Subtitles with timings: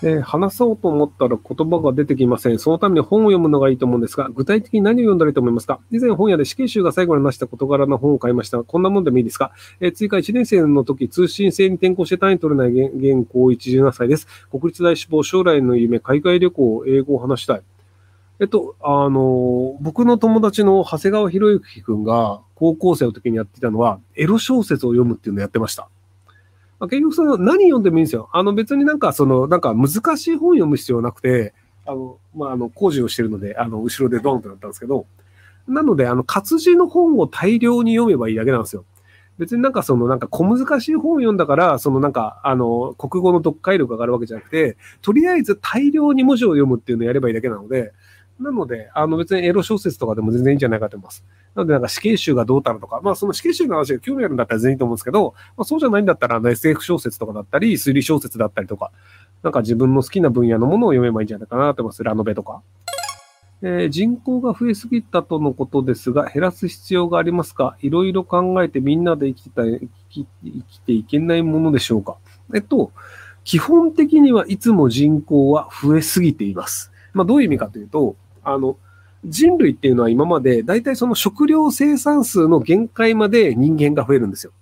[0.00, 2.58] えー、話そうと思ったら言葉が出てきません。
[2.58, 5.80] そのために本を読むのがいいと思うんですが、具体的に何を読んだらいいと思いますか？
[5.90, 8.64] 以前本屋で死刑囚が最後に出した事柄の本を買いましたが。
[8.64, 14.28] こんなもんでもいいですか、えー、追加1年生の時、通信制に転校して単位取れない現行17歳です。
[14.50, 17.62] 国立大志望、将来の夢、海外旅行、英語を話したい。
[18.40, 25.88] えっと、あの、僕の友達の長谷川博之君が高校生の時にやっていたのは、エロ小説を読むっていうのをやってました。
[26.80, 28.28] まあ、結局その何読んでもいいんですよ。
[28.32, 31.54] あの別になんかその、なんか難しい本読む必要なくて、
[31.86, 35.06] あの、まあ、あの、工事をしてるので、あの、後ろでドンとなったんですけど、
[35.66, 38.84] なので、あの、活字の本を大量に読めばいいだけなんですよ。
[39.38, 47.92] 別になんかそのなんか小難しい本を読んだから、そのなんかあの国語の読解力が上がるわけじゃなくて、とりあえず大量に文字を読むっていうのをやればいいだけなので、
[48.40, 51.24] なので、あの別にエロ小説とかでも全然いいんじゃないかと思います。
[51.58, 58.92] なので、なんか死刑囚がどうたるとか、まあその死刑囚の話が興味あるんだったら全然いいと思うんですけど、まあそうじゃないんだったら、あの SF 小説とかだったり、推理小説だったりとか、
[59.42, 62.04] なんか自分の好きな分野のものを読めばいいんじゃないかなと思います。
[62.04, 62.62] ラノベとか。
[63.60, 67.76] えー、人口が増えすぎたとのことですが、減らす必要がありますか？
[67.82, 72.18] いろいろ考えてみんなで生きてた生き生きていけないものでしょうか？
[72.54, 72.92] えっと、
[73.42, 76.92] 基本的にはいつも人口は増えすぎています。
[77.14, 78.14] まあどういう意味かというと、
[78.44, 78.76] あの、
[79.28, 84.52] 人類っていうのは今まで大体その食料生産数の限界まで人間が増えるんですよ。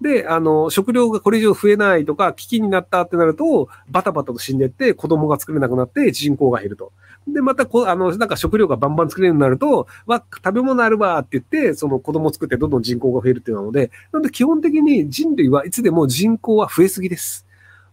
[0.00, 6.92] で、あの、食料がこれ以上増えないとか、危機になったってなると、バタバタと死んでって子供が作れなくなって人口が減ると。
[7.28, 17.46] で、またこ、あの、なんか食料がバンバン作れるようになると、わ、食べ物あるわって言って、その子供作ってどんどん人口が増えるっていうので、なので基本的に人類はいつでも人口は増えすぎです。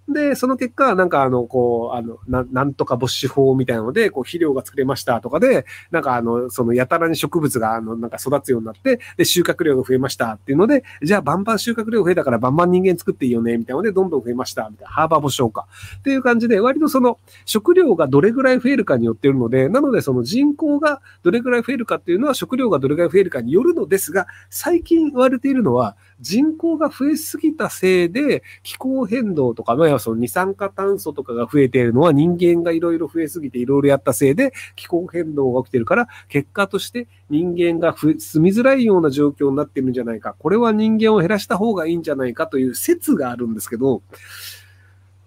[0.07, 15.67] で、その結果、なんかあの、こう、あの、ななんとか没収法みたいなので、こう、肥料が作れましたとかで、なんかあの、そのやたらに植物が、あの、なんか育つようになって、で、収穫量が増えましたっていうので、じゃあバンバン収穫量増えたからバンバン人間作っていいよね、みたいなので、どんどん増えました、みたいな、ハーバー募集か。
[15.99, 40.35] っていう感じで、割とその、食料がどれぐらい増えるかによっているので、なのでその人口がどれぐらい増えるかっていうのは、食料がどれぐらい増えるかによるのですが、最近言われているのは、人口が増えすぎたせいで、気候変動とか、まあ、その二酸化炭素とかが増えているのは人間がいろいろ増えすぎていろいろやったせいで、気候変動が起きてるから、結果として人間が住みづらいような状況になってるんじゃないか。
[40.39, 44.01] これは人間を減らした方がいいんじゃないかという説があるんですけど、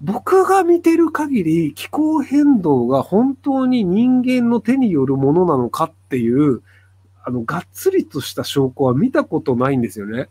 [0.02, 6.62] 僕が見てる限り気候変動が本当に人間の手によるものなのかっていう、
[7.22, 10.28] あの、がっつりとした証拠は見たことないんですよね。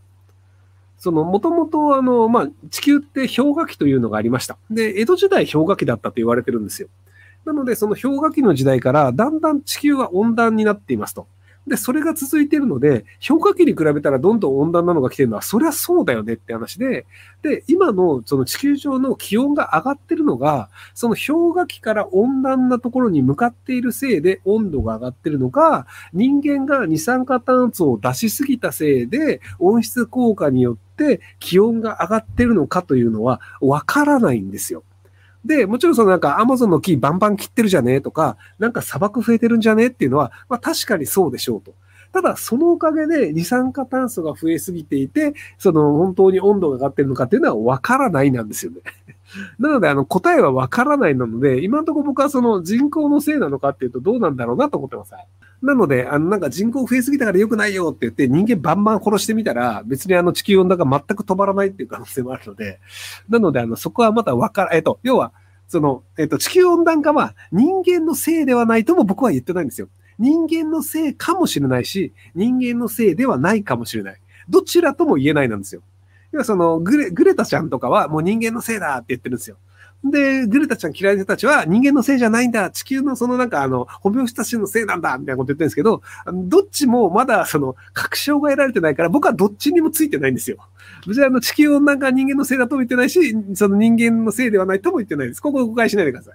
[0.99, 4.57] その、もともとあの、まあ、地球って氷河期というのがありました。
[4.69, 6.89] で、江戸時代氷河期だったと言われてるんですよ。
[7.45, 11.27] なので、その氷河期の時代から、だんだん地球は温暖になっていますと。
[11.69, 17.05] で、それが続いているので、氷河期に比べたらどんどん温暖なのが来てるのは、そりゃそうだよねって話で、
[17.43, 30.88] で、今のその地球上の気温が上がってるのが、その氷河期から温暖なところに向かっているせいで温度が上がってるのか、人間が二酸化炭素を出しすぎたせいで温室効果によって
[31.39, 34.83] 気温が上がってるのかというのはわからないんですよ。
[35.45, 41.73] で、もちろんそのなんかアマゾンの木バンバン切ってるじゃねえとか、なんか砂漠増えてるんじゃねえっていうのは、まあ確かにそうでしょうと。
[42.11, 48.81] ただ、そのおかげで二酸化炭素が増えすぎていて、その本当に温度が上がってるのかっていうのはわからないなんですよね。
[49.59, 55.13] なので、あの、答えはわからないなので、今のところ僕はその人口のせいなのかっていうとどうなんだろうなと思ってます。
[55.61, 62.79] なので、あの、なんか人口増えすぎたから良くないよって言って人間バンバン殺してみたら、別にあの地球温暖化全く止まらないっていう可能性もあるので、
[63.27, 65.33] なので、あの、そこはまたわから、えっと、要は、
[65.67, 69.87] その、えっ、と、地球温暖化は人間のせいではないとも僕は言ってないんですよ。
[70.17, 74.19] 人間のせいかもしれないし、人間のせいではないかもしれない。
[74.49, 75.81] どちらとも言えないなんですよ。
[76.31, 79.57] 要はそのグレ、グレタちゃんとかはもう人間のせいだって言ってるんですよ。
[80.01, 82.69] で、グレタちゃん嫌いな人たちは人間のせいじゃないんだ。
[82.71, 85.17] 地球のそのなんかあの、ホメオスタシのせいなんだ。
[85.17, 86.01] みたいなこと言ってるんですけど、
[86.33, 90.57] どっちもまだその、確証が得られてないから、僕はどっちにもついてないんですよ。
[91.05, 95.41] 別にあの、地球温暖化人間のせいだとも言ってないし、その人間のせいではないとも言ってないです。
[95.41, 96.33] ここ誤解しないでください。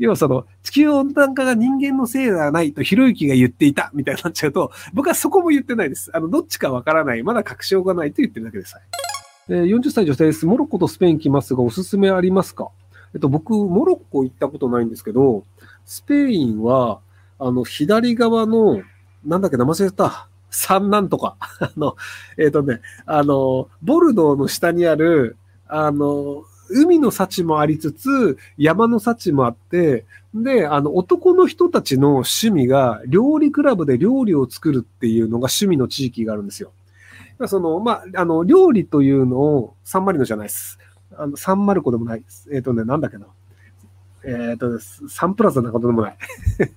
[0.00, 6.10] 要はその、地球温暖化が人間のせいではないとひろゆきが言っていたみたいになっちゃうと、僕はそこも言ってないです。
[6.12, 7.22] あの、どっちかわからない。
[7.22, 8.74] まだ確証がないと言ってるだけです。
[9.48, 10.46] 40歳女性です。
[10.46, 12.68] モロッコとスペイン来ますが、おすすめありますか？
[13.14, 15.44] えっと、僕、モロッコ行ったことないんですけど、
[15.84, 17.00] スペインは、
[17.38, 18.82] あの、左側の、
[19.24, 20.28] なんだっけ、名前忘れた。
[20.50, 21.36] 三なんとか。
[21.60, 21.96] あの、
[22.36, 25.36] えっ、ー、とね、あの、ボルドーの下にある、
[25.68, 30.04] あの、海の幸もありつつ、山の幸もあって、
[30.34, 36.72] で、あの、男の人たちの趣味が、料理クラブで料理を作るっていうのが趣味の地域があるんですよ。
[37.46, 40.78] その、まあ、あの、料理というのを、サンマリノじゃないです。
[41.16, 42.48] あの、サンマルコでもないです。
[42.52, 43.26] えっ、ー、とね、なんだっけな。
[44.24, 44.78] えっ、と、
[45.08, 46.16] サンプラザなんかでもない。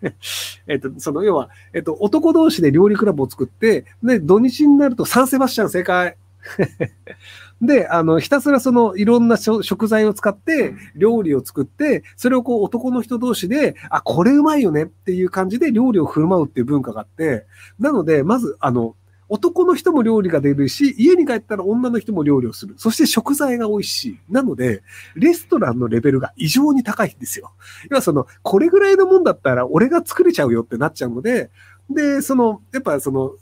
[0.67, 6.17] えっと、その、要は、えっ、と、男同士で料理クラブを作って、で、土日になるとサンセバスチャン正解。
[7.61, 17.45] で、あの、ひたすらそのいろんな食材を使って料理を作って、それをこう男の人同士で、あ、これうまいよねっていう感じで料理を振る舞うっていう文化があって、
[17.79, 18.95] なので、まず、あの、
[19.29, 22.75] 男の人も料理が出るし、家に帰ったら女の人も料理をする。
[22.77, 24.19] そして食材が美味しい。
[24.29, 24.83] なので、
[25.15, 27.53] レストランのレベルが異常に高いんですよ。
[27.89, 31.49] 要はその、これぐらいのもんだったら俺が作れちゃうよってなっちゃうので、
[31.89, 33.33] で、その、やっぱその、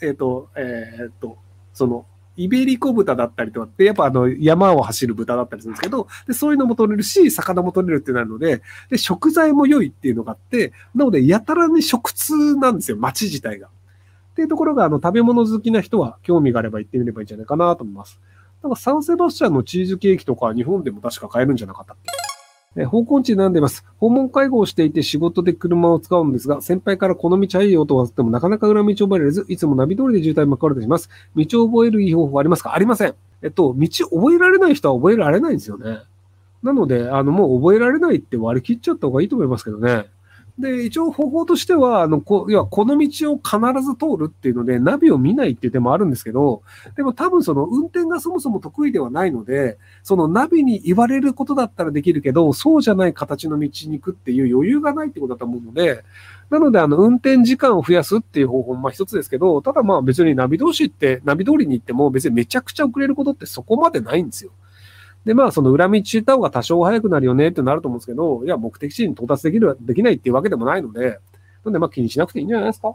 [0.00, 0.60] えっ、ー、と、え
[1.00, 1.38] っ、ー、と、
[1.72, 2.06] その、
[2.36, 13.68] イベリコ豚だったりとかって、やっぱあの山を走る豚だったりするんですけど、でそういうのも取れるし、魚も取れるってなるので、で、食材も良いっていうのがあって、なので、やたらに食通なんですよ、街自体が。
[14.32, 18.18] っていうところが、あの、食べ物好きな人は興味があれば行ってみればいいんじゃないかなと思います。
[18.62, 21.96] なんかサンセバスチャンのチーズケーキとか日本でも確か買えるんじゃなかったっ
[22.76, 22.80] け？
[22.80, 23.84] え方向地なんでます。
[23.98, 31.10] 訪問介護をしていて仕事で車を使うんですが、先輩からこの道はいいよとはってもなかなか裏道を覚えられず、いつもナビ通りで渋滞巻かれてします。
[31.36, 32.72] 道を覚えるいい方法はありますか？
[32.72, 33.14] ありません。
[33.42, 35.98] えっと、道覚えられない人は覚えられないんですよね。
[36.62, 40.06] なので、あの、もう覚えられないって割り切っちゃった方がいいと思いますけどね。
[40.58, 46.62] で、一応方法としては、あの、こ要はこの道を必ず通るっていうので、ナビを見ないっていう手もあるんですけど、
[46.94, 56.04] でも多分その運転がそもそも得意ではないので、そのナビに言われることだったらできるけど、そうじゃない形の道に行くっていう余裕がないってことだと思うので、
[56.50, 64.50] なので、あの、運転時間を増やすっていう方法もまあ一つですけど、ただまあ別にナビ同士って、ナビ通りに行っても別にめちゃくちゃ遅れることってそこまでないんですよ。
[65.24, 71.18] で、まあ、その裏道行った方が多少早くなるよねってなると思うんですけど、いや、目的地に到達できる、できないっていうわけでもないので、
[71.64, 72.94] なんで、まあ、気にしなくていいんじゃないですか？